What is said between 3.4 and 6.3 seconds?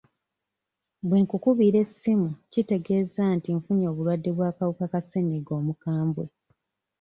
nfunye obulwadde bw'akawuka ka ssenyiga omukambwe."